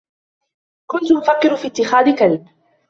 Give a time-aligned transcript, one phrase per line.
[0.87, 2.47] كنت أفكر في اتخاذ كلب.